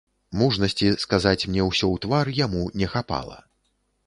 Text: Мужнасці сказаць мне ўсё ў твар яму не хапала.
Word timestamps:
Мужнасці 0.41 0.87
сказаць 1.03 1.47
мне 1.51 1.67
ўсё 1.69 1.87
ў 1.93 2.03
твар 2.07 2.33
яму 2.45 2.65
не 2.81 2.87
хапала. 2.97 3.39